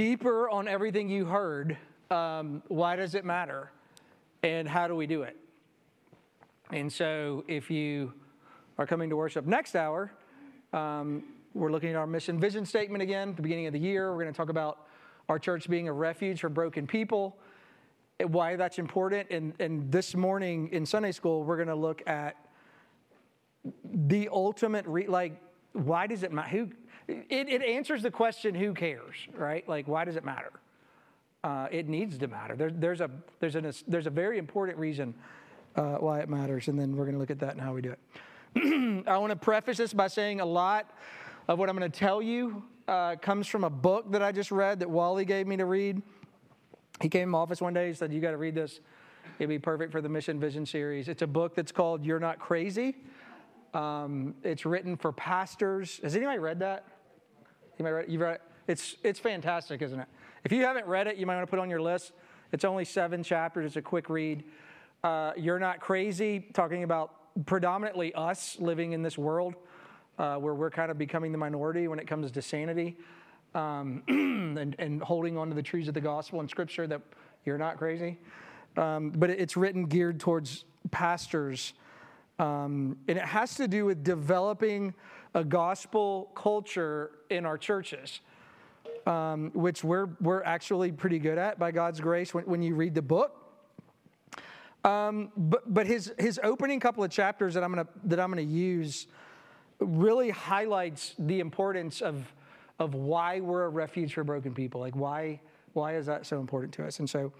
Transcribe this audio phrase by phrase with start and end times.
[0.00, 1.76] deeper on everything you heard,
[2.10, 3.70] um, why does it matter?
[4.42, 5.36] And how do we do it?
[6.72, 8.14] And so, if you
[8.78, 10.10] are coming to worship next hour,
[10.72, 14.10] um, we're looking at our mission vision statement again at the beginning of the year.
[14.10, 14.86] We're going to talk about
[15.28, 17.36] our church being a refuge for broken people,
[18.22, 19.28] why that's important.
[19.30, 22.36] And, and this morning in Sunday school, we're going to look at
[23.84, 25.38] the ultimate, re- like,
[25.74, 26.70] why does it matter?
[27.28, 29.68] It, it answers the question, who cares, right?
[29.68, 30.52] Like, why does it matter?
[31.42, 32.54] Uh, it needs to matter.
[32.54, 35.14] There, there's, a, there's, an, there's a very important reason
[35.76, 37.80] uh, why it matters, and then we're going to look at that and how we
[37.80, 37.98] do it.
[39.06, 40.92] I want to preface this by saying a lot
[41.48, 44.50] of what I'm going to tell you uh, comes from a book that I just
[44.50, 46.02] read that Wally gave me to read.
[47.00, 48.80] He came in my office one day and said, You got to read this.
[49.38, 51.08] It'd be perfect for the Mission Vision series.
[51.08, 52.96] It's a book that's called You're Not Crazy.
[53.72, 56.00] Um, it's written for pastors.
[56.02, 56.84] Has anybody read that?
[57.80, 58.10] Anybody read it?
[58.10, 58.42] You've read it?
[58.66, 60.06] It's, it's fantastic, isn't it?
[60.44, 62.12] If you haven't read it, you might want to put it on your list.
[62.52, 64.44] It's only seven chapters, it's a quick read.
[65.02, 67.14] Uh, You're Not Crazy, talking about
[67.46, 69.54] predominantly us living in this world
[70.18, 72.98] uh, where we're kind of becoming the minority when it comes to sanity
[73.54, 77.00] um, and, and, holding on to the trees of the gospel and scripture that
[77.46, 78.18] you're not crazy.
[78.76, 81.72] Um, but it's written geared towards pastors.
[82.38, 84.92] Um, and it has to do with developing
[85.34, 88.20] a gospel culture in our churches,
[89.06, 92.94] um, which we're, we're actually pretty good at by God's grace when, when you read
[92.94, 93.36] the book.
[94.82, 98.42] Um, but but his, his opening couple of chapters that I'm gonna, that I'm gonna
[98.42, 99.08] use
[99.78, 102.32] really highlights the importance of,
[102.78, 104.80] of why we're a refuge for broken people.
[104.80, 105.40] Like, why,
[105.74, 106.98] why is that so important to us?
[106.98, 107.32] And so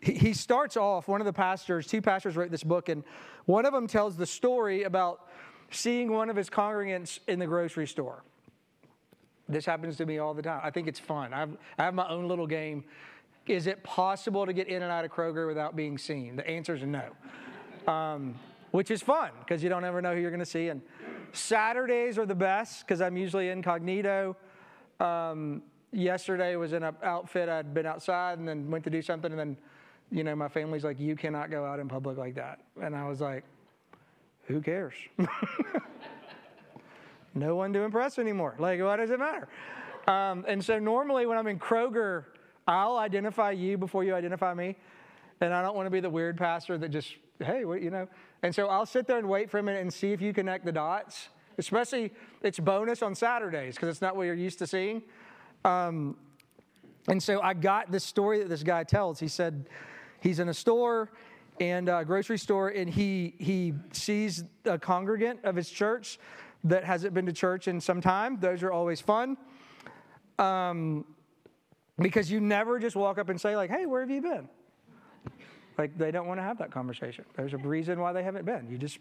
[0.00, 3.04] he, he starts off, one of the pastors, two pastors wrote this book, and
[3.44, 5.28] one of them tells the story about
[5.72, 8.22] seeing one of his congregants in the grocery store.
[9.48, 10.60] This happens to me all the time.
[10.62, 11.34] I think it's fun.
[11.34, 12.84] I've, I have my own little game.
[13.46, 16.36] Is it possible to get in and out of Kroger without being seen?
[16.36, 18.36] The answer is no, um,
[18.70, 20.68] which is fun because you don't ever know who you're going to see.
[20.68, 20.80] And
[21.32, 24.36] Saturdays are the best because I'm usually incognito.
[25.00, 25.62] Um,
[25.92, 27.48] yesterday was in an outfit.
[27.48, 29.56] I'd been outside and then went to do something, and then,
[30.10, 33.08] you know, my family's like, "You cannot go out in public like that." And I
[33.08, 33.44] was like,
[34.52, 34.94] "Who cares?"
[37.34, 38.54] no one to impress anymore.
[38.58, 39.48] Like, what does it matter?
[40.06, 42.24] Um, and so normally when I'm in Kroger,
[42.66, 44.76] I'll identify you before you identify me,
[45.40, 48.08] and I don't want to be the weird pastor that just, hey, what, you know.
[48.42, 50.64] And so I'll sit there and wait for a minute and see if you connect
[50.64, 51.28] the dots.
[51.58, 55.02] Especially, it's bonus on Saturdays because it's not what you're used to seeing.
[55.64, 56.16] Um,
[57.08, 59.20] and so I got this story that this guy tells.
[59.20, 59.68] He said
[60.20, 61.10] he's in a store
[61.62, 66.18] and a grocery store, and he he sees a congregant of his church
[66.64, 68.40] that hasn't been to church in some time.
[68.40, 69.36] Those are always fun.
[70.40, 71.04] Um,
[71.98, 74.48] because you never just walk up and say like, "Hey, where have you been?"
[75.78, 77.24] Like they don't want to have that conversation.
[77.36, 78.68] There's a reason why they haven't been.
[78.68, 78.98] You just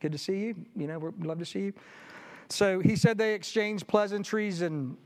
[0.00, 0.56] good to see you.
[0.74, 1.72] You know, we'd love to see you.
[2.48, 4.96] So he said they exchanged pleasantries and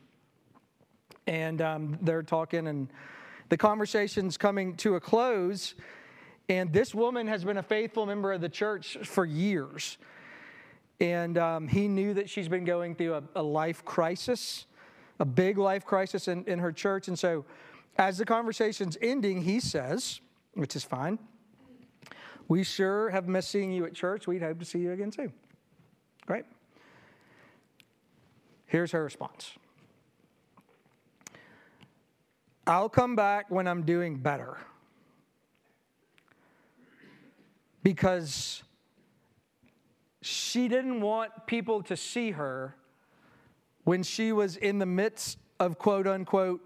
[1.26, 2.88] and um, they're talking and
[3.50, 5.74] the conversation's coming to a close.
[6.48, 9.98] And this woman has been a faithful member of the church for years.
[11.00, 14.66] And um, he knew that she's been going through a, a life crisis,
[15.18, 17.08] a big life crisis in, in her church.
[17.08, 17.44] And so,
[17.98, 20.20] as the conversation's ending, he says,
[20.54, 21.18] which is fine.
[22.48, 24.26] We sure have missed seeing you at church.
[24.26, 25.32] We'd hope to see you again soon.
[26.26, 26.44] Great.
[28.66, 29.52] Here's her response
[32.66, 34.58] I'll come back when I'm doing better.
[37.86, 38.64] Because
[40.20, 42.74] she didn't want people to see her
[43.84, 46.60] when she was in the midst of quote unquote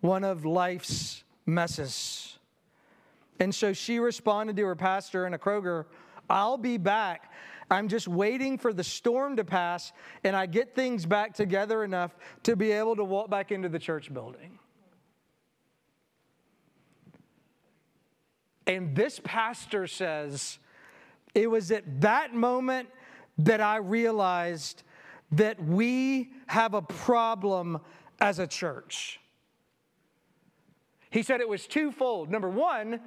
[0.00, 2.38] one of life's messes.
[3.40, 5.86] And so she responded to her pastor in a Kroger,
[6.28, 7.32] I'll be back.
[7.70, 9.90] I'm just waiting for the storm to pass
[10.22, 13.78] and I get things back together enough to be able to walk back into the
[13.78, 14.58] church building.
[18.66, 20.58] And this pastor says,
[21.34, 22.88] it was at that moment
[23.38, 24.82] that I realized
[25.32, 27.80] that we have a problem
[28.20, 29.20] as a church.
[31.10, 32.30] He said it was twofold.
[32.30, 33.00] Number one,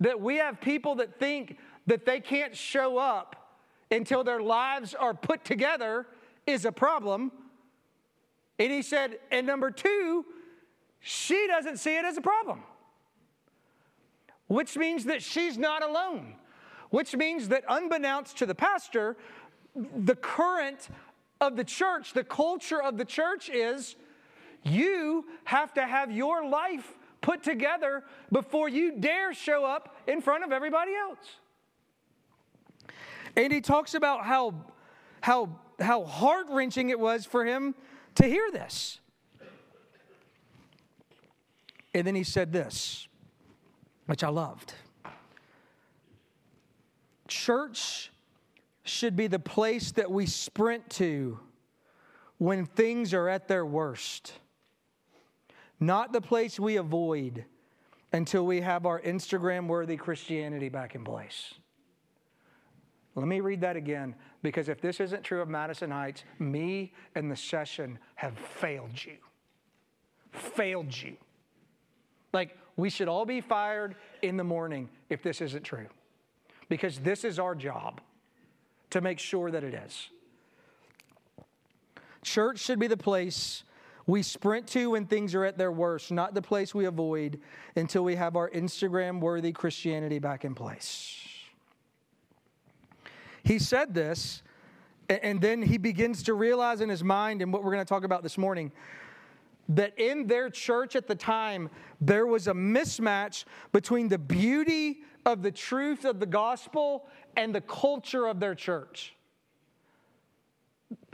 [0.00, 3.58] that we have people that think that they can't show up
[3.90, 6.06] until their lives are put together
[6.46, 7.32] is a problem.
[8.58, 10.24] And he said, and number two,
[11.00, 12.62] she doesn't see it as a problem,
[14.46, 16.34] which means that she's not alone,
[16.90, 19.16] which means that unbeknownst to the pastor,
[19.74, 20.88] the current
[21.40, 23.96] of the church, the culture of the church is
[24.62, 28.02] You have to have your life put together
[28.32, 31.36] before you dare show up in front of everybody else.
[33.36, 34.54] And he talks about how,
[35.20, 37.74] how, how heart wrenching it was for him
[38.16, 39.00] to hear this.
[41.92, 43.08] And then he said this,
[44.06, 44.74] which I loved
[47.28, 48.10] Church
[48.84, 51.40] should be the place that we sprint to
[52.38, 54.32] when things are at their worst,
[55.80, 57.44] not the place we avoid
[58.12, 61.54] until we have our Instagram worthy Christianity back in place.
[63.14, 67.30] Let me read that again because if this isn't true of Madison Heights, me and
[67.30, 69.16] the session have failed you.
[70.32, 71.16] Failed you.
[72.32, 75.86] Like, we should all be fired in the morning if this isn't true
[76.68, 78.00] because this is our job
[78.90, 80.08] to make sure that it is.
[82.22, 83.64] Church should be the place
[84.06, 87.40] we sprint to when things are at their worst, not the place we avoid
[87.76, 91.26] until we have our Instagram worthy Christianity back in place.
[93.42, 94.42] He said this,
[95.08, 98.04] and then he begins to realize in his mind, and what we're going to talk
[98.04, 98.72] about this morning,
[99.70, 101.70] that in their church at the time,
[102.00, 107.06] there was a mismatch between the beauty of the truth of the gospel
[107.36, 109.14] and the culture of their church.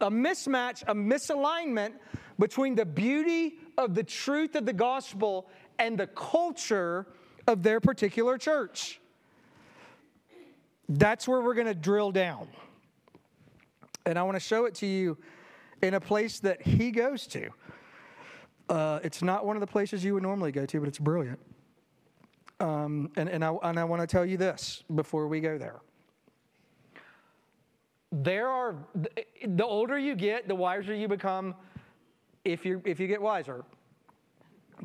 [0.01, 1.93] A mismatch, a misalignment
[2.39, 5.49] between the beauty of the truth of the gospel
[5.79, 7.07] and the culture
[7.47, 9.01] of their particular church.
[10.89, 12.49] That's where we're going to drill down.
[14.07, 15.19] And I want to show it to you
[15.83, 17.51] in a place that he goes to.
[18.71, 21.39] Uh, it's not one of the places you would normally go to, but it's brilliant.
[22.59, 25.81] Um, and, and, I, and I want to tell you this before we go there.
[28.13, 28.77] There are,
[29.47, 31.55] the older you get, the wiser you become
[32.45, 33.65] if you, if you get wiser.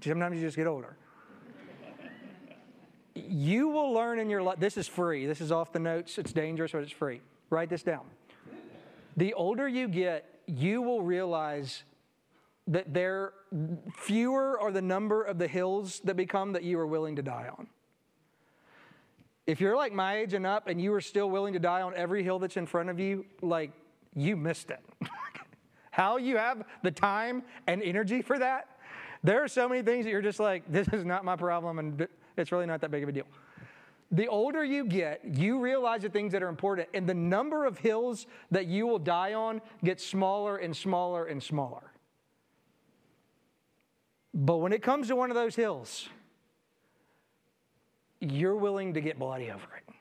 [0.04, 0.98] Sometimes you just get older
[3.16, 5.26] you will learn in your life, this is free.
[5.26, 6.18] This is off the notes.
[6.18, 7.22] It's dangerous, but it's free.
[7.50, 8.06] Write this down.
[9.18, 11.84] The older you get, you will realize
[12.68, 13.34] that there
[13.96, 17.50] fewer are the number of the hills that become that you are willing to die
[17.58, 17.68] on.
[19.46, 21.94] If you're like my age and up and you are still willing to die on
[21.96, 23.72] every hill that's in front of you, like
[24.16, 24.80] you missed it.
[25.92, 28.68] How you have the time and energy for that?
[29.24, 32.08] There are so many things that you're just like, this is not my problem, and
[32.38, 33.26] it's really not that big of a deal.
[34.12, 37.78] The older you get, you realize the things that are important, and the number of
[37.78, 41.92] hills that you will die on gets smaller and smaller and smaller.
[44.36, 46.10] But when it comes to one of those hills,
[48.20, 49.94] you're willing to get bloody over it.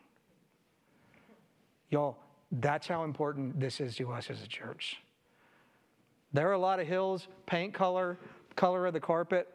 [1.91, 2.19] Y'all,
[2.51, 4.97] that's how important this is to us as a church.
[6.33, 8.19] There are a lot of hills, paint color,
[8.57, 9.49] color of the carpet,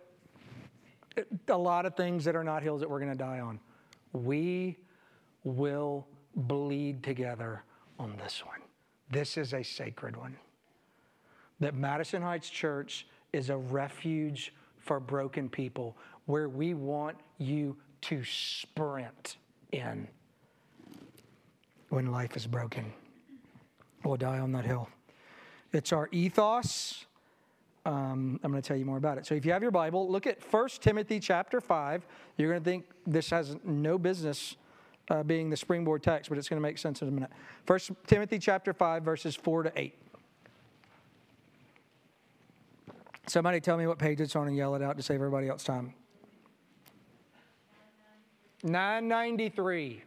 [1.49, 3.59] a lot of things that are not hills that we're going to die on.
[4.13, 4.77] We
[5.43, 7.63] will bleed together
[7.99, 8.59] on this one.
[9.11, 10.37] This is a sacred one.
[11.59, 14.53] That Madison Heights Church is a refuge
[14.89, 15.95] for broken people
[16.25, 19.37] where we want you to sprint
[19.71, 20.07] in
[21.89, 22.91] when life is broken.
[24.03, 24.89] We'll die on that hill.
[25.73, 27.05] It's our ethos
[27.85, 29.27] um, I'm going to tell you more about it.
[29.27, 32.05] So if you have your Bible, look at 1 Timothy chapter 5.
[32.37, 34.57] You're going to think this has no business
[35.09, 37.31] uh, being the springboard text, but it's going to make sense in a minute.
[37.67, 39.95] 1 Timothy chapter 5, verses 4 to 8.
[43.29, 45.63] Somebody tell me what page it's on and yell it out to save everybody else
[45.63, 45.93] time.
[48.63, 50.01] 993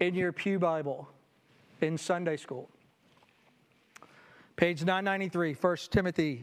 [0.00, 1.08] in your Pew Bible
[1.80, 2.68] in Sunday school.
[4.56, 6.42] Page 993, 1 Timothy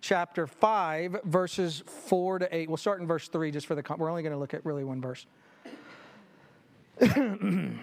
[0.00, 2.68] chapter 5, verses 4 to 8.
[2.70, 4.84] We'll start in verse 3 just for the, we're only going to look at really
[4.84, 5.26] one verse.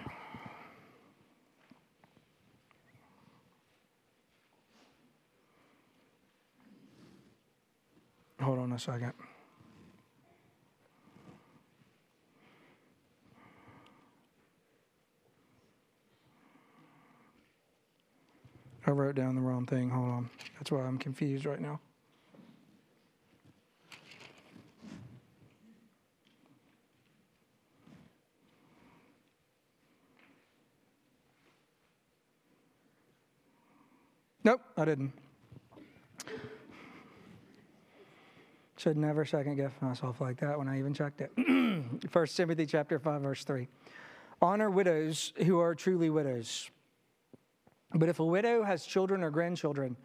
[8.74, 9.12] a second.
[18.86, 19.88] I wrote down the wrong thing.
[19.90, 20.30] Hold on.
[20.58, 21.80] That's why I'm confused right now.
[34.42, 35.23] Nope, I didn't.
[38.84, 41.32] Should never second guess myself like that when I even checked it.
[42.10, 43.66] First Timothy chapter 5, verse 3.
[44.42, 46.70] Honor widows who are truly widows.
[47.94, 49.96] But if a widow has children or grandchildren,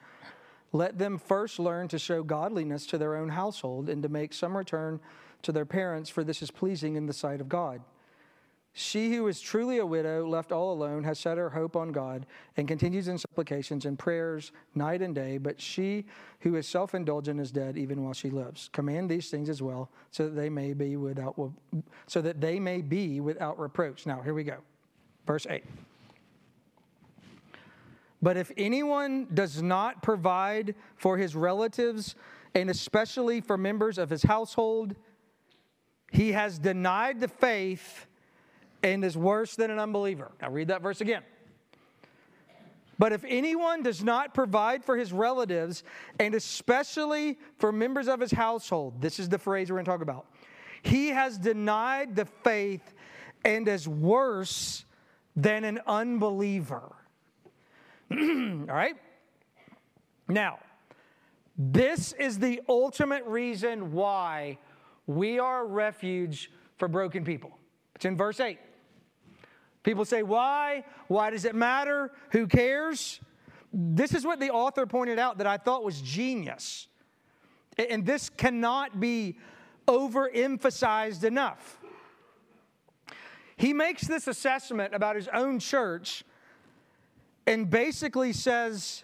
[0.72, 4.56] let them first learn to show godliness to their own household and to make some
[4.56, 5.02] return
[5.42, 7.82] to their parents, for this is pleasing in the sight of God.
[8.80, 12.26] She who is truly a widow, left all alone, has set her hope on God
[12.56, 15.38] and continues in supplications and prayers night and day.
[15.38, 16.06] But she
[16.40, 18.70] who is self indulgent is dead even while she lives.
[18.72, 21.36] Command these things as well, so that they may be without
[22.08, 24.06] so that they may be without reproach.
[24.06, 24.60] Now here we go,
[25.28, 25.66] verse eight.
[28.22, 32.16] But if anyone does not provide for his relatives,
[32.56, 34.96] and especially for members of his household,
[36.14, 38.06] he has denied the faith
[38.84, 40.32] and is worse than an unbeliever.
[40.42, 41.24] Now, read that verse again.
[42.98, 45.84] But if anyone does not provide for his relatives,
[46.20, 50.02] and especially for members of his household, this is the phrase we're going to talk
[50.02, 50.26] about,
[50.82, 52.94] he has denied the faith
[53.46, 54.86] and is worse
[55.36, 56.92] than an unbeliever.
[58.12, 58.96] All right?
[60.28, 60.60] Now,
[61.58, 64.58] this is the ultimate reason why
[65.08, 67.58] we are a refuge for broken people.
[67.96, 68.60] It's in verse 8.
[69.84, 70.84] People say, Why?
[71.08, 72.12] Why does it matter?
[72.32, 73.20] Who cares?
[73.72, 76.88] This is what the author pointed out that I thought was genius.
[77.78, 79.38] And this cannot be
[79.88, 81.80] overemphasized enough.
[83.56, 86.24] He makes this assessment about his own church
[87.46, 89.04] and basically says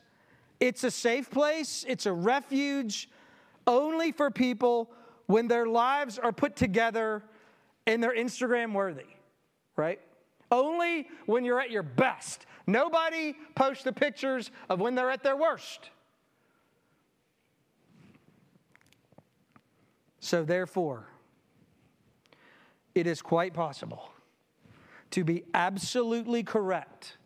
[0.60, 3.10] it's a safe place, it's a refuge
[3.68, 4.92] only for people
[5.26, 7.24] when their lives are put together
[7.88, 9.08] and they're Instagram worthy,
[9.76, 10.00] right?
[10.52, 12.46] Only when you're at your best.
[12.68, 15.90] Nobody posts the pictures of when they're at their worst.
[20.20, 21.08] So, therefore,
[22.96, 24.10] it is quite possible
[25.12, 27.18] to be absolutely correct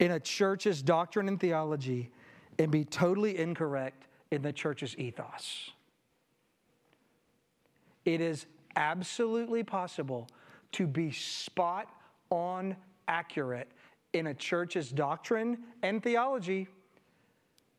[0.00, 2.10] in a church's doctrine and theology
[2.58, 5.70] and be totally incorrect in the church's ethos.
[8.04, 10.28] It is absolutely possible
[10.74, 11.88] to be spot
[12.30, 12.76] on
[13.06, 13.68] accurate
[14.12, 16.68] in a church's doctrine and theology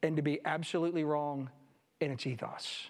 [0.01, 1.49] and to be absolutely wrong
[1.99, 2.87] in its ethos.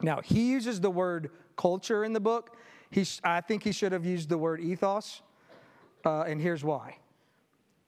[0.00, 2.56] Now, he uses the word culture in the book.
[2.90, 5.22] He, I think he should have used the word ethos,
[6.04, 6.96] uh, and here's why.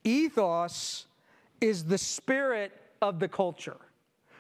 [0.05, 1.07] Ethos
[1.61, 2.73] is the spirit
[3.03, 3.79] of the culture.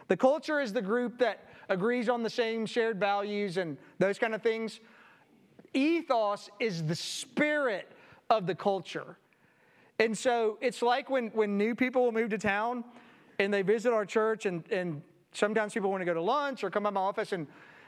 [0.08, 4.34] The culture is the group that agrees on the same shared values and those kind
[4.34, 4.80] of things.
[5.74, 7.90] Ethos is the spirit
[8.30, 9.16] of the culture.
[9.98, 12.84] And so it's like when, when new people will move to town
[13.38, 15.02] and they visit our church, and, and
[15.32, 17.46] sometimes people want to go to lunch or come by my office, and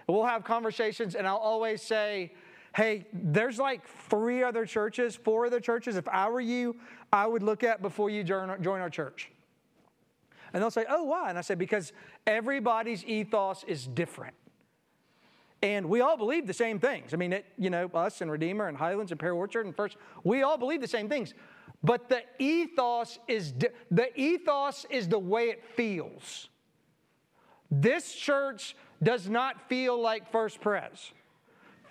[0.09, 2.33] we'll have conversations, and I'll always say,
[2.75, 5.97] hey, there's like three other churches, four other churches.
[5.97, 6.77] If I were you,
[7.13, 9.31] I would look at before you join our, join our church.
[10.53, 11.31] And they'll say, oh, why?
[11.31, 11.93] And I say, because
[12.27, 14.35] everybody's ethos is different.
[15.63, 17.15] And we all believe the same things.
[17.15, 19.97] I mean, it, you know, us and Redeemer and Highlands and Pear Orchard and First,
[20.23, 21.35] we all believe the same things.
[21.83, 23.53] But the ethos is
[23.91, 26.49] the ethos is the way it feels.
[27.71, 31.13] This church does not feel like First Pres.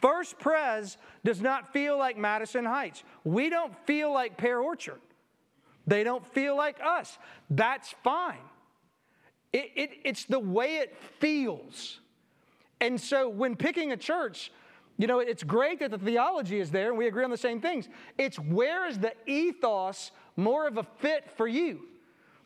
[0.02, 3.04] First Pres does not feel like Madison Heights.
[3.24, 5.00] We don't feel like Pear Orchard.
[5.88, 7.18] They don't feel like us.
[7.50, 8.38] That's fine.
[9.54, 12.00] It, it, it's the way it feels.
[12.82, 14.52] And so when picking a church,
[14.98, 17.60] you know, it's great that the theology is there and we agree on the same
[17.60, 17.90] things.
[18.18, 21.82] It's where is the ethos more of a fit for you?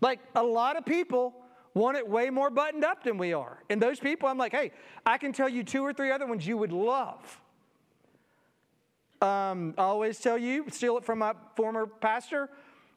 [0.01, 1.35] Like a lot of people
[1.73, 3.59] want it way more buttoned up than we are.
[3.69, 4.71] And those people, I'm like, hey,
[5.05, 7.39] I can tell you two or three other ones you would love.
[9.21, 12.49] Um, I always tell you, steal it from my former pastor,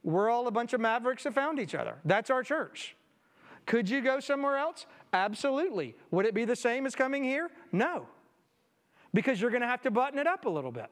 [0.04, 1.96] we're all a bunch of mavericks that found each other.
[2.04, 2.96] That's our church.
[3.66, 4.86] Could you go somewhere else?
[5.12, 5.95] Absolutely.
[6.11, 7.50] Would it be the same as coming here?
[7.71, 8.07] No.
[9.12, 10.88] Because you're going to have to button it up a little bit.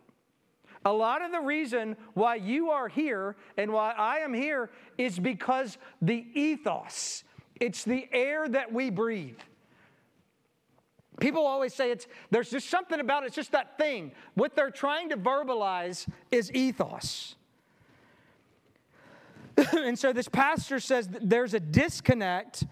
[0.85, 5.19] A lot of the reason why you are here and why I am here is
[5.19, 7.25] because the ethos,
[7.61, 9.39] it's the air that we breathe.
[11.21, 14.13] People always say it's there's just something about it, it's just that thing.
[14.35, 17.37] What they're trying to verbalize is ethos.
[19.77, 22.65] and so this pastor says there's a disconnect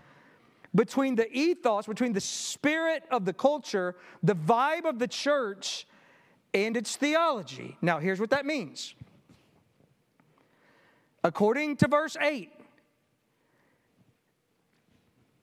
[0.79, 5.89] between the ethos, between the spirit of the culture, the vibe of the church,
[6.55, 7.77] and its theology.
[7.83, 8.95] Now, here's what that means.
[11.25, 12.53] According to verse 8,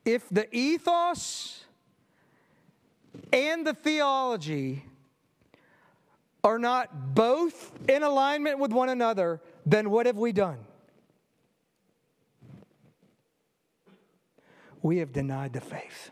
[0.06, 1.66] if the ethos
[3.34, 4.86] and the theology
[6.46, 10.60] are not both in alignment with one another, then what have we done?
[14.86, 16.12] We have denied the faith.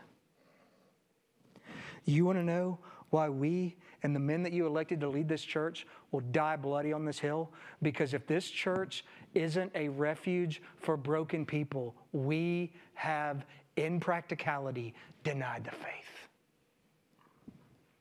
[2.04, 5.44] You want to know why we and the men that you elected to lead this
[5.44, 7.52] church will die bloody on this hill?
[7.82, 15.62] Because if this church isn't a refuge for broken people, we have, in practicality, denied
[15.62, 16.28] the faith.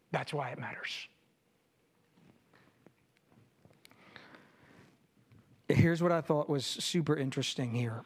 [0.10, 1.08] That's why it matters.
[5.70, 8.06] Here's what I thought was super interesting here.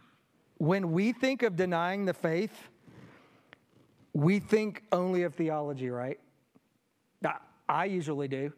[0.57, 2.69] When we think of denying the faith,
[4.13, 6.19] we think only of theology, right?
[7.69, 8.53] I usually do.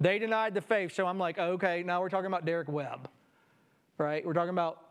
[0.00, 3.08] They denied the faith, so I'm like, okay, now we're talking about Derek Webb,
[3.98, 4.24] right?
[4.24, 4.86] We're talking about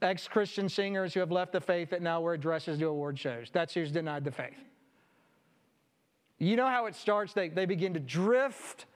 [0.00, 3.48] ex Christian singers who have left the faith that now wear dresses to award shows.
[3.52, 4.58] That's who's denied the faith.
[6.38, 7.32] You know how it starts?
[7.32, 8.86] They, they begin to drift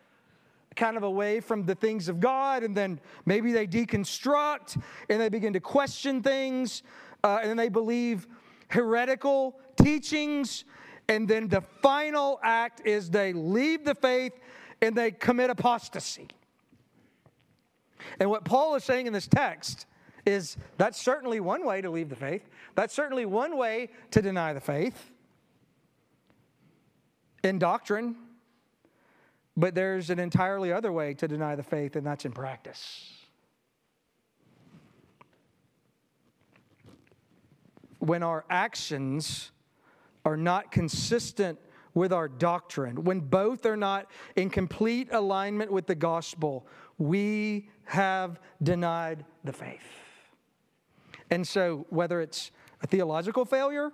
[0.77, 5.29] kind of away from the things of God, and then maybe they deconstruct and they
[5.29, 6.83] begin to question things,
[7.25, 8.27] uh, and then they believe
[8.69, 10.65] heretical teachings.
[11.09, 14.33] And then the final act is they leave the faith
[14.83, 16.29] and they commit apostasy.
[18.21, 19.87] And what Paul is saying in this text
[20.25, 22.49] is that's certainly one way to leave the faith.
[22.75, 25.11] That's certainly one way to deny the faith
[27.43, 28.17] in doctrine.
[29.57, 33.13] But there's an entirely other way to deny the faith, and that's in practice.
[37.99, 39.51] When our actions
[40.25, 41.59] are not consistent
[41.95, 46.67] with our doctrine, when both are not in complete alignment with the gospel,
[46.99, 49.81] we have denied the faith.
[51.31, 52.51] And so, whether it's
[52.83, 53.93] a theological failure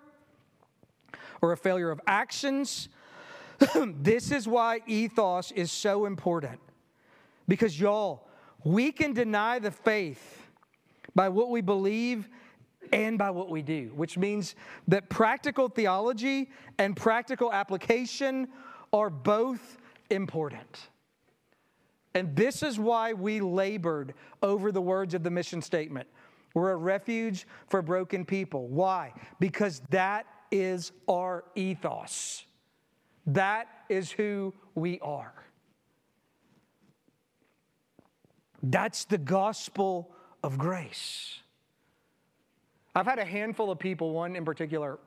[1.41, 2.89] or a failure of actions,
[4.01, 6.61] this is why ethos is so important.
[7.49, 8.29] Because, y'all,
[8.65, 10.47] we can deny the faith
[11.15, 12.29] by what we believe
[12.93, 14.55] and by what we do, which means
[14.89, 18.49] that practical theology and practical application
[18.93, 19.79] are both
[20.11, 20.89] important.
[22.15, 26.07] And this is why we labored over the words of the mission statement.
[26.55, 28.69] We're a refuge for broken people.
[28.69, 29.15] Why?
[29.41, 32.45] Because that is our ethos.
[33.27, 35.33] That is who we are.
[38.63, 40.11] That's the gospel
[40.43, 41.39] of grace.
[42.95, 44.99] I've had a handful of people, one in particular,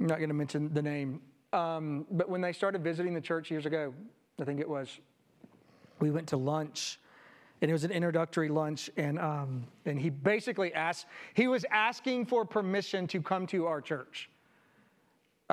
[0.00, 1.20] I'm not going to mention the name,
[1.52, 3.94] um, but when they started visiting the church years ago,
[4.40, 4.98] I think it was,
[6.00, 6.98] we went to lunch
[7.62, 12.26] and it was an introductory lunch and um, and he basically asked he was asking
[12.26, 14.28] for permission to come to our church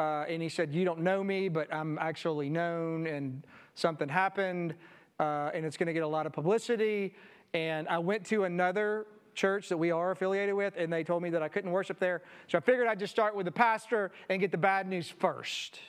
[0.01, 4.73] uh, and he said you don't know me but i'm actually known and something happened
[5.19, 7.13] uh, and it's going to get a lot of publicity
[7.53, 11.29] and i went to another church that we are affiliated with, and they told me
[11.31, 12.21] that I couldn't worship there.
[12.47, 15.79] So I figured I'd just start with the pastor and get the bad news first.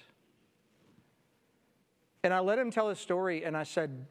[2.25, 4.07] And I let him tell his story, and I said,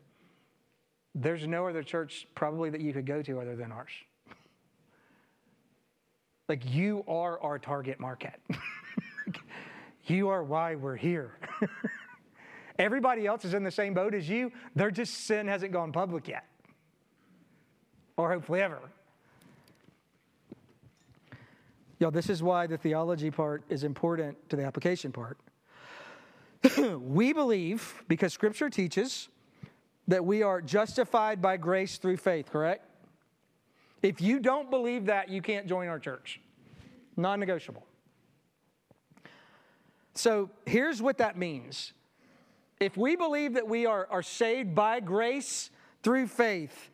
[1.16, 3.92] There's no other church probably that you could go to other than ours.
[6.50, 8.40] like, you are our target market.
[10.12, 11.34] you are why we're here.
[12.80, 14.52] Everybody else is in the same boat as you.
[14.76, 16.46] Their just sin hasn't gone public yet,
[18.18, 18.80] or hopefully ever.
[22.00, 25.38] Y'all, this is why the theology part is important to the application part.
[27.00, 29.30] we believe, because Scripture teaches,
[30.08, 32.86] that we are justified by grace through faith, correct?
[34.02, 36.42] If you don't believe that, you can't join our church.
[37.16, 37.86] Non negotiable.
[40.14, 41.94] So here's what that means.
[42.80, 45.70] If we believe that we are, are saved by grace
[46.04, 46.90] through faith,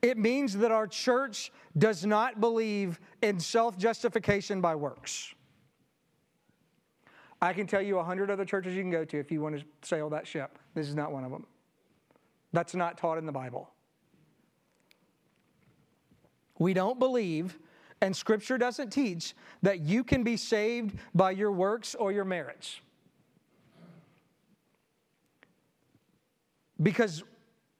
[0.00, 5.34] it means that our church does not believe in self justification by works.
[7.40, 9.58] I can tell you a hundred other churches you can go to if you want
[9.58, 10.58] to sail that ship.
[10.74, 11.46] This is not one of them.
[12.52, 13.70] That's not taught in the Bible.
[16.58, 17.58] We don't believe,
[18.00, 22.80] and Scripture doesn't teach, that you can be saved by your works or your merits.
[26.80, 27.24] Because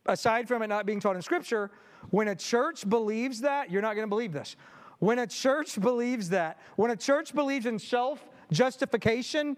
[0.06, 1.70] aside from it not being taught in Scripture,
[2.10, 4.56] when a church believes that, you're not going to believe this.
[4.98, 9.56] When a church believes that, when a church believes in self justification,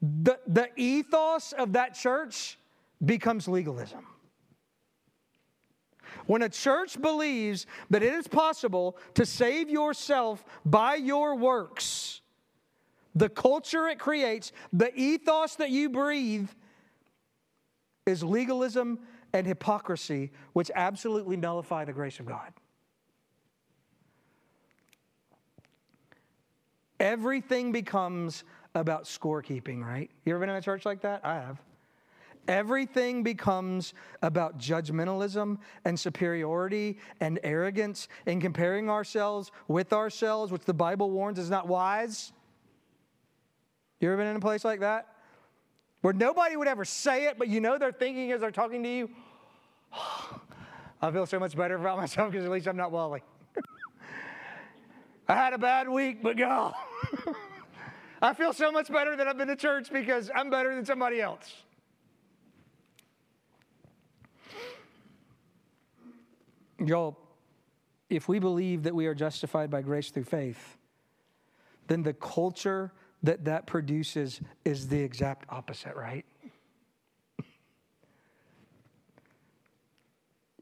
[0.00, 2.58] the, the ethos of that church
[3.04, 4.06] becomes legalism.
[6.30, 12.20] When a church believes that it is possible to save yourself by your works,
[13.16, 16.48] the culture it creates, the ethos that you breathe,
[18.06, 19.00] is legalism
[19.32, 22.52] and hypocrisy, which absolutely nullify the grace of God.
[27.00, 30.10] everything becomes about scorekeeping, right?
[30.24, 31.22] You ever been in a church like that?
[31.24, 31.60] I have.
[32.50, 40.74] Everything becomes about judgmentalism and superiority and arrogance and comparing ourselves with ourselves, which the
[40.74, 42.32] Bible warns is not wise.
[44.00, 45.06] You ever been in a place like that?
[46.00, 48.88] Where nobody would ever say it, but you know they're thinking as they're talking to
[48.88, 49.10] you,
[51.00, 53.22] I feel so much better about myself because at least I'm not Wally.
[55.28, 56.74] I had a bad week, but God,
[58.20, 61.20] I feel so much better that I've been to church because I'm better than somebody
[61.20, 61.48] else.
[66.84, 67.16] Y'all,
[68.08, 70.78] if we believe that we are justified by grace through faith,
[71.86, 76.24] then the culture that that produces is the exact opposite, right?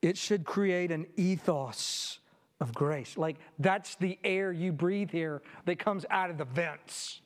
[0.03, 2.21] It should create an ethos
[2.61, 3.17] of grace.
[3.17, 7.21] Like that's the air you breathe here that comes out of the vents.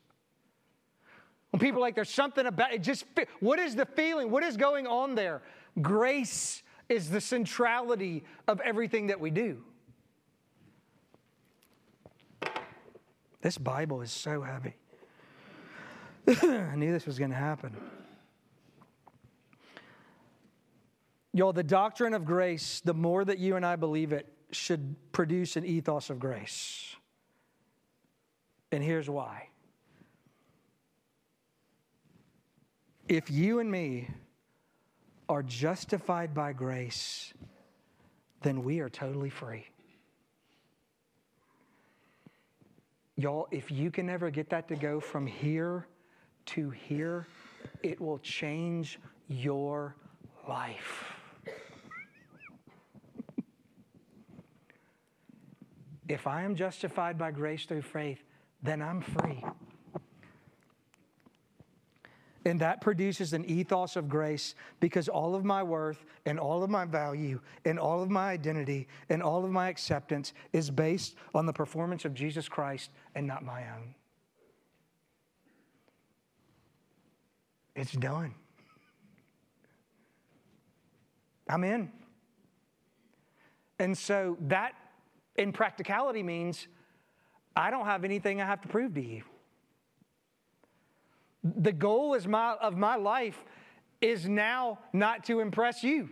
[1.51, 3.05] When people like, there's something about it, just
[3.41, 4.31] what is the feeling?
[4.31, 5.43] What is going on there?
[5.81, 9.63] Grace is the centrality of everything that we do.
[13.41, 14.75] This Bible is so heavy.
[16.27, 17.75] I knew this was going to happen.
[21.33, 25.57] Y'all, the doctrine of grace, the more that you and I believe it, should produce
[25.57, 26.95] an ethos of grace.
[28.71, 29.49] And here's why.
[33.09, 34.09] If you and me
[35.29, 37.33] are justified by grace,
[38.43, 39.67] then we are totally free.
[43.17, 45.87] Y'all, if you can ever get that to go from here
[46.47, 47.27] to here,
[47.83, 49.95] it will change your
[50.49, 51.13] life.
[56.13, 58.23] if I am justified by grace through faith,
[58.63, 59.43] then I'm free.
[62.45, 66.71] And that produces an ethos of grace because all of my worth and all of
[66.71, 71.47] my value and all of my identity and all of my acceptance is based on
[71.47, 73.95] the performance of Jesus Christ and not my own.
[77.75, 78.35] It's done.
[81.49, 81.91] I'm in.
[83.79, 84.75] And so that
[85.37, 86.67] in practicality means
[87.57, 89.23] I don't have anything I have to prove to you.
[91.43, 93.45] The goal is my, of my life
[94.01, 96.09] is now not to impress you.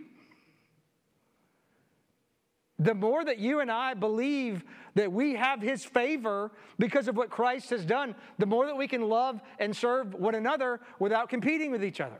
[2.79, 4.63] The more that you and I believe
[4.95, 8.87] that we have His favor because of what Christ has done, the more that we
[8.87, 12.19] can love and serve one another without competing with each other.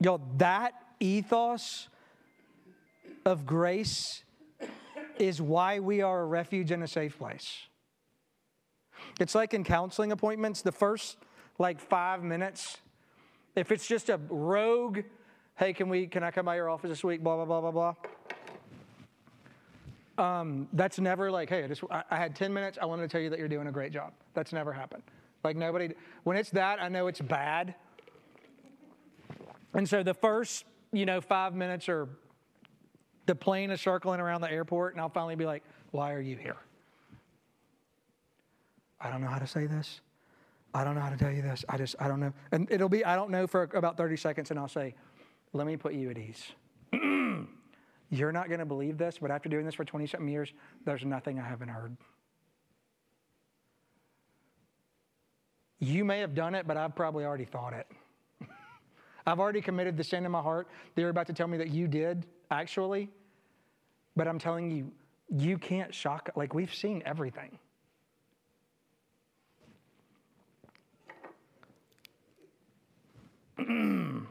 [0.00, 1.88] Y'all, that ethos
[3.24, 4.23] of grace
[5.18, 7.62] is why we are a refuge and a safe place.
[9.20, 11.16] It's like in counseling appointments, the first
[11.58, 12.78] like five minutes,
[13.54, 15.00] if it's just a rogue,
[15.56, 17.22] hey, can we can I come by your office this week?
[17.22, 17.94] Blah blah blah blah blah.
[20.16, 22.78] Um, that's never like, hey, I just I, I had 10 minutes.
[22.80, 24.12] I wanted to tell you that you're doing a great job.
[24.34, 25.02] That's never happened.
[25.42, 25.92] Like nobody.
[26.22, 27.74] When it's that, I know it's bad.
[29.74, 32.08] And so the first, you know, five minutes or
[33.26, 36.36] the plane is circling around the airport, and I'll finally be like, Why are you
[36.36, 36.56] here?
[39.00, 40.00] I don't know how to say this.
[40.74, 41.64] I don't know how to tell you this.
[41.68, 42.32] I just, I don't know.
[42.50, 44.94] And it'll be, I don't know for about 30 seconds, and I'll say,
[45.52, 46.52] Let me put you at ease.
[48.10, 50.52] You're not going to believe this, but after doing this for 20 something years,
[50.84, 51.96] there's nothing I haven't heard.
[55.78, 57.86] You may have done it, but I've probably already thought it.
[59.26, 60.68] I've already committed the sin in my heart.
[60.94, 63.10] They're about to tell me that you did, actually.
[64.16, 64.92] But I'm telling you,
[65.28, 66.30] you can't shock.
[66.36, 67.58] Like, we've seen everything.
[73.58, 74.26] and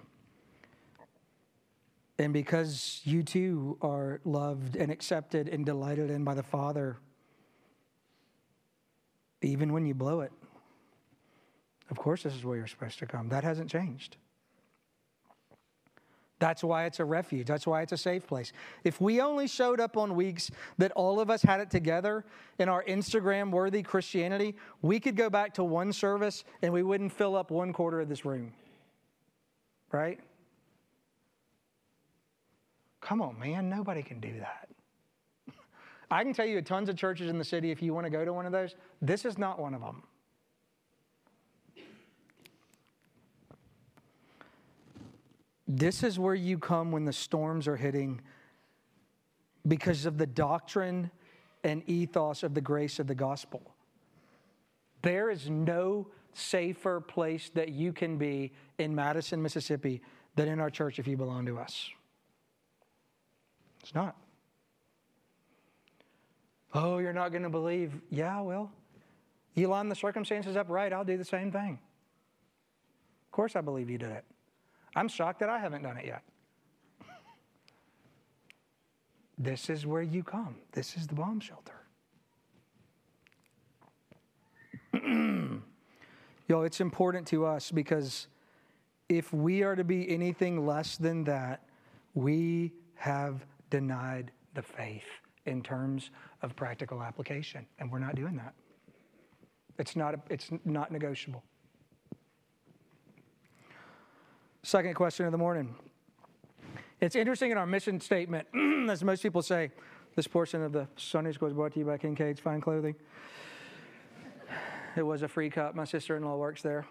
[2.31, 6.97] because you too are loved and accepted and delighted in by the Father,
[9.41, 10.31] even when you blow it,
[11.89, 13.29] of course, this is where you're supposed to come.
[13.29, 14.17] That hasn't changed.
[16.43, 17.47] That's why it's a refuge.
[17.47, 18.51] That's why it's a safe place.
[18.83, 22.25] If we only showed up on weeks that all of us had it together
[22.59, 27.13] in our Instagram worthy Christianity, we could go back to one service and we wouldn't
[27.13, 28.51] fill up one quarter of this room.
[29.93, 30.19] Right?
[32.99, 33.69] Come on, man.
[33.69, 34.67] Nobody can do that.
[36.11, 38.25] I can tell you tons of churches in the city if you want to go
[38.25, 38.75] to one of those.
[39.01, 40.03] This is not one of them.
[45.67, 48.21] This is where you come when the storms are hitting
[49.67, 51.09] because of the doctrine
[51.63, 53.73] and ethos of the grace of the gospel.
[55.01, 60.01] There is no safer place that you can be in Madison, Mississippi
[60.35, 61.89] than in our church if you belong to us.
[63.81, 64.17] It's not.
[66.73, 68.01] Oh, you're not going to believe.
[68.09, 68.71] Yeah, well,
[69.53, 71.79] you line the circumstances up right, I'll do the same thing.
[73.25, 74.25] Of course, I believe you did it.
[74.95, 76.23] I'm shocked that I haven't done it yet.
[79.37, 80.55] This is where you come.
[80.71, 81.73] This is the bomb shelter.
[86.47, 88.27] Yo, it's important to us because
[89.09, 91.63] if we are to be anything less than that,
[92.13, 95.03] we have denied the faith
[95.45, 98.53] in terms of practical application, and we're not doing that.
[99.79, 101.43] It's not, it's not negotiable.
[104.65, 105.75] Second question of the morning.
[107.01, 108.47] It's interesting in our mission statement,
[108.89, 109.71] as most people say,
[110.15, 112.95] this portion of the Sunday school is brought to you by Kincaid's Fine Clothing.
[114.95, 115.75] It was a free cup.
[115.75, 116.85] My sister in law works there.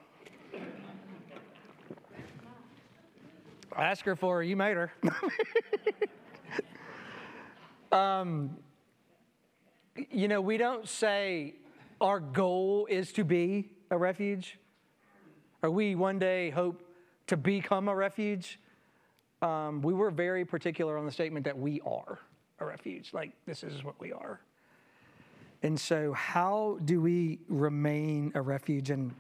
[3.75, 4.43] Ask her for her.
[4.43, 4.93] You made her.
[7.99, 8.55] um,
[10.11, 11.55] you know, we don't say
[12.03, 14.59] our goal is to be a refuge,
[15.63, 16.82] or we one day hope
[17.33, 18.61] to become a refuge.
[19.41, 22.19] Um, we were very particular on the statement that we are
[22.59, 23.15] a refuge.
[23.15, 24.39] Like, this is what we are.
[25.63, 28.91] And so, how do we remain a refuge?
[28.91, 29.15] And,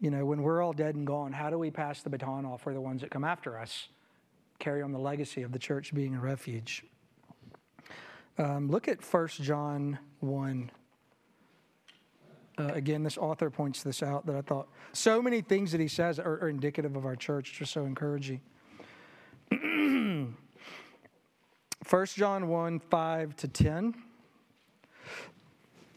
[0.00, 2.62] you know, when we're all dead and gone, how do we pass the baton off
[2.62, 3.88] for the ones that come after us?
[4.60, 6.84] Carry on the legacy of the church being a refuge.
[8.38, 10.70] Um, look at 1 John 1.
[12.58, 15.88] Uh, again, this author points this out that I thought so many things that he
[15.88, 18.40] says are, are indicative of our church, just so encouraging.
[21.88, 23.94] 1 John 1 5 to 10.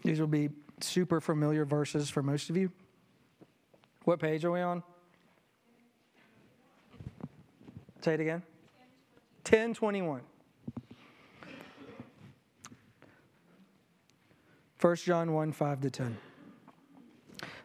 [0.04, 0.50] These will be
[0.82, 2.72] super familiar verses for most of you.
[4.04, 4.84] What page are we on?
[8.02, 8.44] Say it again.
[9.50, 10.22] 1021.
[14.82, 16.18] 1 John 1 5 to 10.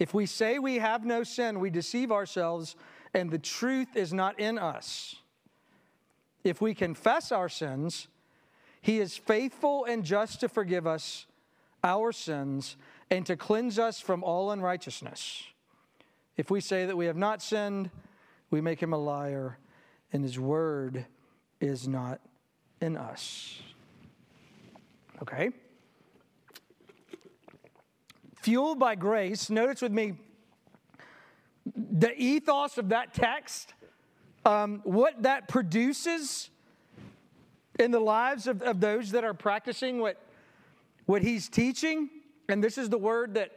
[0.00, 2.74] If we say we have no sin, we deceive ourselves,
[3.12, 5.16] and the truth is not in us.
[6.42, 8.08] If we confess our sins,
[8.80, 11.26] he is faithful and just to forgive us
[11.84, 12.76] our sins
[13.10, 15.44] and to cleanse us from all unrighteousness.
[16.38, 17.90] If we say that we have not sinned,
[18.50, 19.58] we make him a liar,
[20.14, 21.04] and his word
[21.60, 22.22] is not
[22.80, 23.60] in us.
[25.20, 25.50] Okay?
[28.42, 30.14] Fueled by grace, notice with me
[31.76, 33.74] the ethos of that text,
[34.44, 36.48] um, what that produces
[37.78, 40.22] in the lives of, of those that are practicing what
[41.10, 42.08] what he's teaching,
[42.48, 43.50] and this is the word that,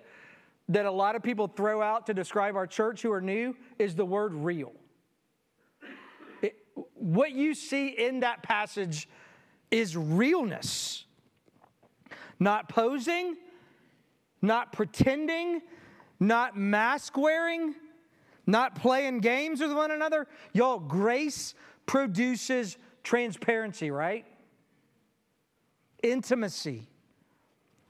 [0.69, 3.93] that a lot of people throw out to describe our church who are new, is
[3.93, 4.73] the word real.
[6.41, 6.55] It,
[6.95, 9.07] what you see in that passage
[9.69, 11.05] is realness,
[12.39, 13.35] not posing,
[14.43, 15.61] not pretending,
[16.19, 17.73] not mask wearing,
[18.45, 20.27] not playing games with one another.
[20.51, 24.25] Y'all, grace produces transparency, right?
[26.03, 26.87] Intimacy.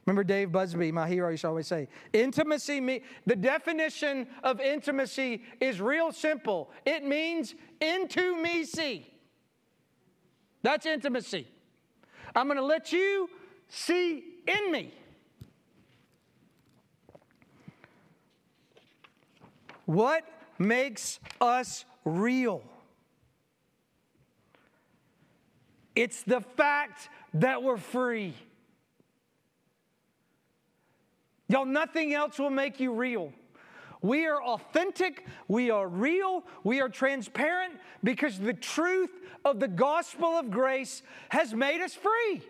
[0.06, 5.42] Remember Dave Busby, my hero, used to always say, intimacy, me, the definition of intimacy
[5.60, 6.70] is real simple.
[6.84, 9.10] It means into me see.
[10.62, 11.48] That's intimacy.
[12.36, 13.28] I'm going to let you
[13.68, 14.92] see in me.
[19.86, 20.24] What
[20.58, 22.62] makes us real?
[25.94, 28.34] It's the fact that we're free.
[31.48, 33.32] Y'all, nothing else will make you real.
[34.02, 39.10] We are authentic, we are real, we are transparent because the truth
[39.44, 42.42] of the gospel of grace has made us free.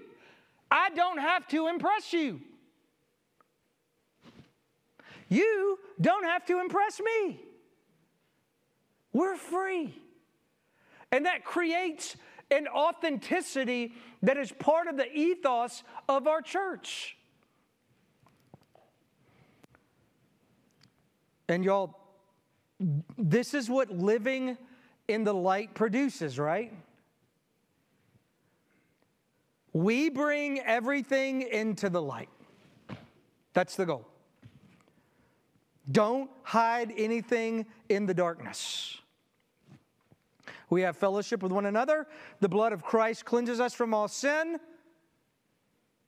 [0.70, 2.40] I don't have to impress you.
[5.28, 7.40] You don't have to impress me.
[9.12, 9.94] We're free.
[11.12, 12.16] And that creates
[12.50, 17.16] an authenticity that is part of the ethos of our church.
[21.48, 21.98] And y'all,
[23.18, 24.56] this is what living
[25.08, 26.72] in the light produces, right?
[29.72, 32.30] We bring everything into the light.
[33.52, 34.08] That's the goal.
[35.90, 38.99] Don't hide anything in the darkness.
[40.70, 42.07] We have fellowship with one another.
[42.40, 44.59] The blood of Christ cleanses us from all sin,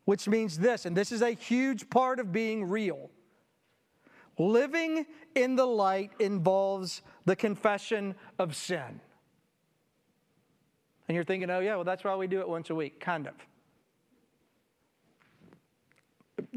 [0.07, 3.11] which means this, and this is a huge part of being real.
[4.39, 9.01] Living in the light involves the confession of sin.
[11.09, 12.99] And you're thinking, oh, yeah, well, that's why we do it once a week.
[12.99, 13.35] Kind of.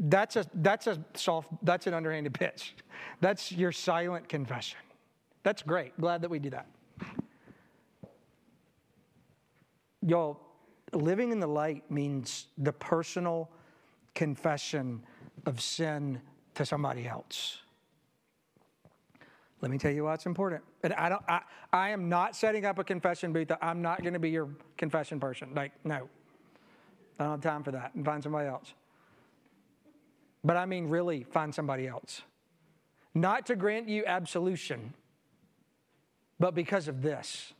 [0.00, 2.74] That's a, that's a soft, that's an underhanded pitch.
[3.20, 4.78] That's your silent confession.
[5.42, 5.98] That's great.
[6.00, 6.66] Glad that we do that.
[10.02, 10.40] Y'all,
[10.94, 13.50] living in the light means the personal
[14.14, 15.02] confession
[15.44, 16.20] of sin
[16.54, 17.58] to somebody else.
[19.60, 20.62] Let me tell you why it's important.
[20.82, 21.42] And I don't I,
[21.74, 23.50] I am not setting up a confession booth.
[23.60, 25.52] I'm not going to be your confession person.
[25.54, 26.08] Like, no.
[27.18, 28.72] I don't have time for that and find somebody else.
[30.42, 32.22] But I mean really find somebody else.
[33.14, 34.94] Not to grant you absolution,
[36.38, 37.52] but because of this.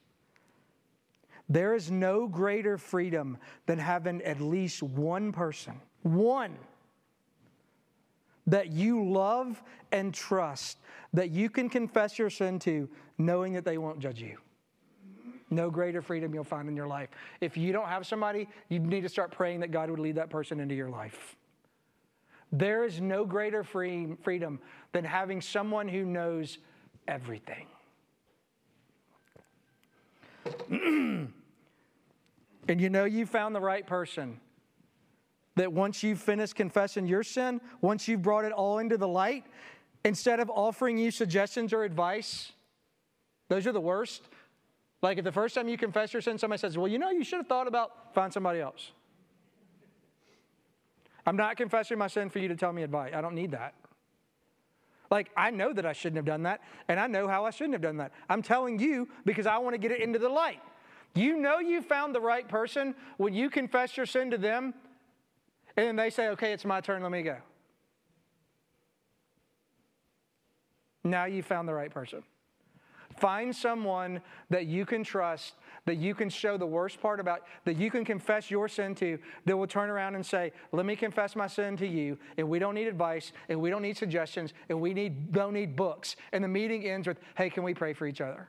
[1.49, 6.57] There is no greater freedom than having at least one person, one,
[8.47, 10.79] that you love and trust,
[11.13, 12.89] that you can confess your sin to,
[13.19, 14.39] knowing that they won't judge you.
[15.51, 17.09] No greater freedom you'll find in your life.
[17.41, 20.31] If you don't have somebody, you need to start praying that God would lead that
[20.31, 21.37] person into your life.
[22.53, 24.61] There is no greater free, freedom
[24.93, 26.59] than having someone who knows
[27.07, 27.67] everything.
[32.71, 34.39] And you know you found the right person.
[35.57, 39.45] That once you've finished confessing your sin, once you've brought it all into the light,
[40.05, 42.53] instead of offering you suggestions or advice,
[43.49, 44.23] those are the worst.
[45.03, 47.25] Like if the first time you confess your sin, somebody says, Well, you know, you
[47.25, 48.93] should have thought about find somebody else.
[51.31, 53.13] I'm not confessing my sin for you to tell me advice.
[53.15, 53.75] I don't need that.
[55.13, 57.75] Like, I know that I shouldn't have done that, and I know how I shouldn't
[57.75, 58.11] have done that.
[58.29, 60.61] I'm telling you because I want to get it into the light.
[61.15, 64.75] You know you found the right person when you confess your sin to them
[65.77, 67.37] and then they say, okay, it's my turn, let me go.
[71.05, 72.25] Now you found the right person.
[73.19, 75.55] Find someone that you can trust,
[75.87, 79.19] that you can show the worst part about, that you can confess your sin to,
[79.45, 82.19] that will turn around and say, Let me confess my sin to you.
[82.37, 85.77] And we don't need advice, and we don't need suggestions, and we need, don't need
[85.77, 86.17] books.
[86.33, 88.49] And the meeting ends with, Hey, can we pray for each other?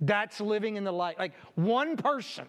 [0.00, 1.18] That's living in the light.
[1.18, 2.46] Like one person.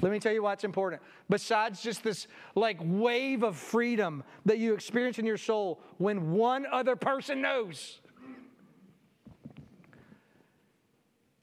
[0.00, 1.02] Let me tell you why it's important.
[1.28, 6.66] Besides just this like wave of freedom that you experience in your soul when one
[6.66, 8.00] other person knows.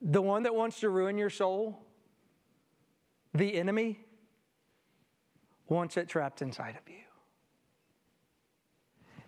[0.02, 1.80] The one that wants to ruin your soul,
[3.34, 4.00] the enemy,
[5.68, 7.02] wants it trapped inside of you.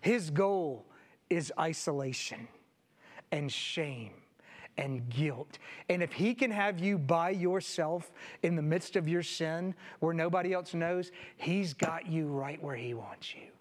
[0.00, 0.86] His goal
[1.30, 2.48] is isolation
[3.32, 4.12] and shame
[4.76, 5.58] and guilt.
[5.88, 10.12] And if He can have you by yourself in the midst of your sin where
[10.12, 13.53] nobody else knows, He's got you right where He wants you.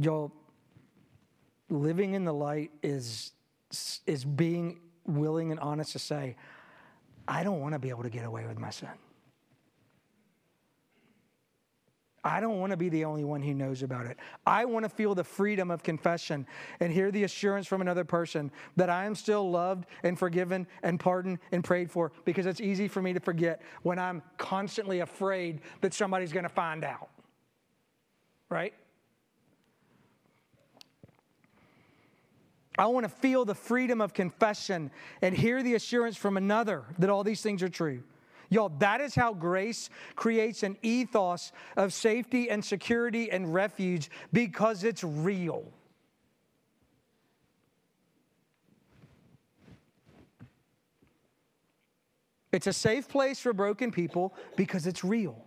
[0.00, 0.32] Y'all,
[1.68, 3.32] living in the light is,
[4.06, 6.36] is being willing and honest to say,
[7.26, 8.88] I don't want to be able to get away with my sin.
[12.24, 14.18] I don't want to be the only one who knows about it.
[14.46, 16.46] I want to feel the freedom of confession
[16.78, 21.00] and hear the assurance from another person that I am still loved and forgiven and
[21.00, 25.60] pardoned and prayed for because it's easy for me to forget when I'm constantly afraid
[25.80, 27.08] that somebody's going to find out.
[28.50, 28.74] Right?
[32.78, 37.10] I want to feel the freedom of confession and hear the assurance from another that
[37.10, 38.04] all these things are true.
[38.50, 44.84] Y'all, that is how grace creates an ethos of safety and security and refuge because
[44.84, 45.64] it's real.
[52.52, 55.44] It's a safe place for broken people because it's real.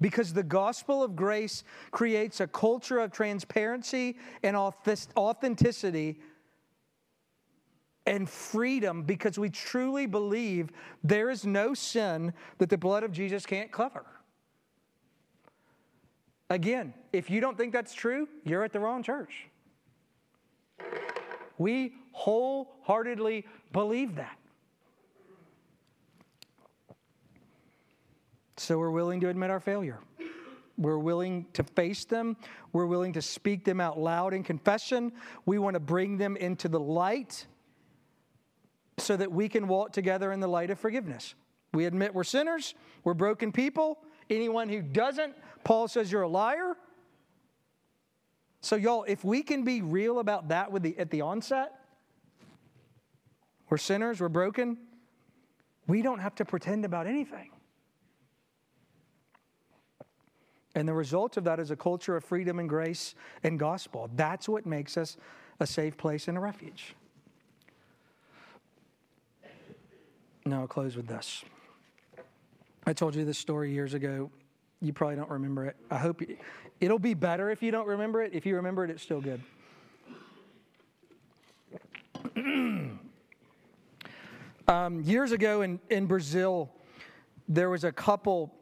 [0.00, 6.18] Because the gospel of grace creates a culture of transparency and authenticity
[8.06, 10.70] and freedom because we truly believe
[11.02, 14.04] there is no sin that the blood of Jesus can't cover.
[16.48, 19.48] Again, if you don't think that's true, you're at the wrong church.
[21.58, 24.38] We wholeheartedly believe that.
[28.58, 29.98] So we're willing to admit our failure.
[30.78, 32.36] We're willing to face them.
[32.72, 35.12] We're willing to speak them out loud in confession.
[35.46, 37.46] We want to bring them into the light
[38.98, 41.34] so that we can walk together in the light of forgiveness.
[41.72, 42.74] We admit we're sinners,
[43.04, 43.98] we're broken people.
[44.30, 46.76] Anyone who doesn't, Paul says you're a liar.
[48.60, 51.72] So, y'all, if we can be real about that with the, at the onset,
[53.68, 54.78] we're sinners, we're broken,
[55.86, 57.50] we don't have to pretend about anything.
[60.74, 64.10] And the result of that is a culture of freedom and grace and gospel.
[64.14, 65.16] That's what makes us
[65.58, 66.94] a safe place and a refuge.
[70.46, 71.44] Now I'll close with this.
[72.86, 74.30] I told you this story years ago.
[74.80, 75.74] You probably don't remember it.
[75.90, 76.36] I hope you,
[76.80, 78.32] it'll be better if you don't remember it.
[78.32, 79.42] If you remember it, it's still good.
[84.68, 86.70] um, years ago in, in Brazil,
[87.48, 88.54] there was a couple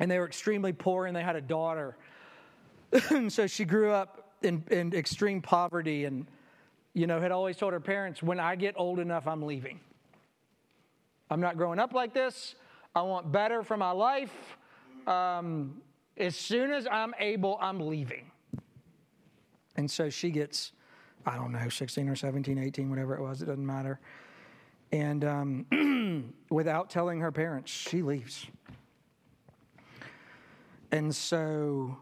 [0.00, 1.96] and they were extremely poor and they had a daughter.
[3.28, 6.26] so she grew up in, in extreme poverty and,
[6.92, 9.78] you know, had always told her parents, when I get old enough, I'm leaving.
[11.30, 12.56] I'm not growing up like this.
[12.94, 14.34] I want better for my life.
[15.06, 15.80] Um,
[16.16, 18.30] as soon as I'm able, I'm leaving.
[19.76, 20.72] And so she gets,
[21.24, 24.00] I don't know, 16 or 17, 18, whatever it was, it doesn't matter.
[24.90, 28.46] And um, without telling her parents, she leaves.
[30.90, 31.96] And so,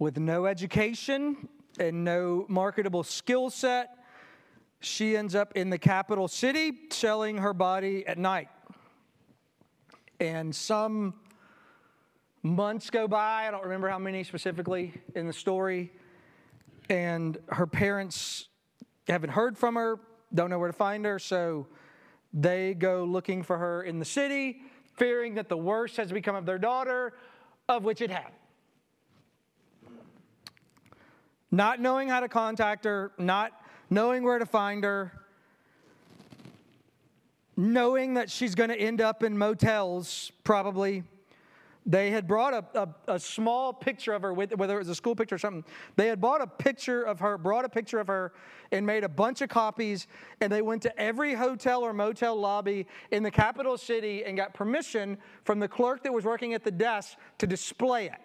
[0.00, 1.48] with no education
[1.78, 3.99] and no marketable skill set,
[4.80, 8.48] she ends up in the capital city selling her body at night.
[10.18, 11.14] And some
[12.42, 15.92] months go by, I don't remember how many specifically in the story,
[16.88, 18.48] and her parents
[19.06, 20.00] haven't heard from her,
[20.34, 21.66] don't know where to find her, so
[22.32, 24.62] they go looking for her in the city,
[24.96, 27.12] fearing that the worst has become of their daughter
[27.68, 28.32] of which it had.
[31.50, 33.52] Not knowing how to contact her, not
[33.90, 35.12] knowing where to find her,
[37.56, 41.02] knowing that she's going to end up in motels, probably
[41.86, 45.16] they had brought a, a, a, small picture of her, whether it was a school
[45.16, 45.64] picture or something.
[45.96, 48.32] They had bought a picture of her, brought a picture of her,
[48.70, 50.06] and made a bunch of copies.
[50.40, 54.52] And they went to every hotel or motel lobby in the capital city and got
[54.52, 58.20] permission from the clerk that was working at the desk to display it,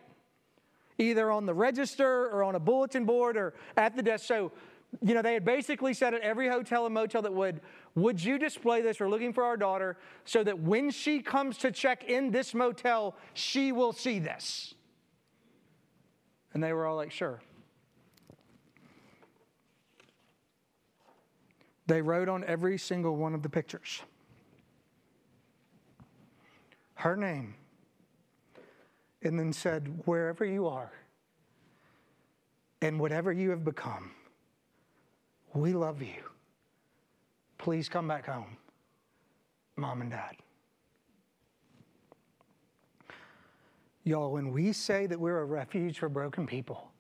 [0.98, 4.26] either on the register or on a bulletin board or at the desk.
[4.26, 4.52] So
[5.02, 7.62] you know, they had basically said at every hotel and motel that would,
[7.96, 9.00] would you display this?
[9.00, 13.16] We're looking for our daughter so that when she comes to check in this motel,
[13.34, 14.74] she will see this.
[16.54, 17.42] And they were all like, sure.
[21.88, 24.02] They wrote on every single one of the pictures
[26.96, 27.54] her name,
[29.22, 30.92] and then said, wherever you are
[32.82, 34.12] and whatever you have become
[35.56, 36.22] we love you.
[37.58, 38.58] Please come back home,
[39.78, 40.36] mom and dad.
[44.04, 46.92] Y'all, when we say that we're a refuge for broken people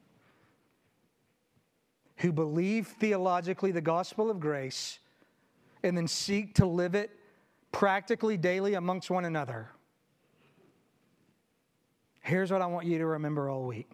[2.17, 4.99] who believe theologically the gospel of grace
[5.83, 7.11] and then seek to live it
[7.71, 9.69] practically daily amongst one another,
[12.21, 13.91] here's what I want you to remember all week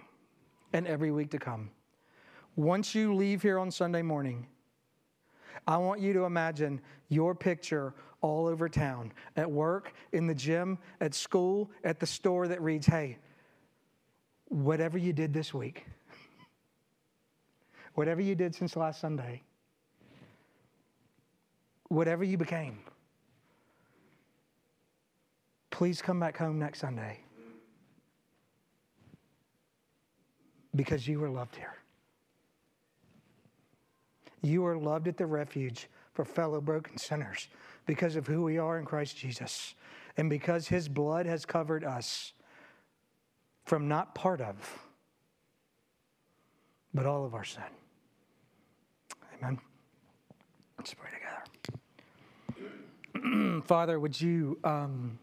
[0.72, 1.72] and every week to come.
[2.56, 4.46] Once you leave here on Sunday morning,
[5.68, 10.78] I want you to imagine your picture all over town at work, in the gym,
[11.00, 13.18] at school, at the store that reads, Hey,
[14.50, 15.86] whatever you did this week,
[17.96, 19.42] whatever you did since last Sunday,
[21.88, 22.80] whatever you became,
[25.72, 27.20] please come back home next Sunday
[30.76, 31.81] because you were loved here.
[34.42, 37.48] You are loved at the refuge for fellow broken sinners
[37.86, 39.76] because of who we are in Christ Jesus
[40.18, 42.34] and because his blood has covered us
[43.66, 44.80] from not part of,
[46.94, 47.64] but all of our sin.
[49.38, 49.60] Amen.
[50.78, 51.22] Let's pray together.
[53.66, 55.20] Father, would you um,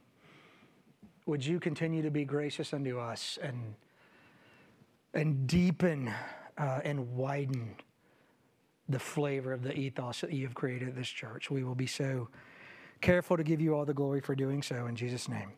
[1.26, 3.74] would you continue to be gracious unto us and
[5.14, 6.12] and deepen
[6.56, 7.76] uh, and widen
[8.88, 11.50] the flavor of the ethos that you have created at this church.
[11.50, 12.28] We will be so
[13.00, 15.52] careful to give you all the glory for doing so in Jesus' name.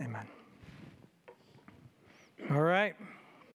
[0.00, 0.26] Amen.
[2.50, 2.94] All right.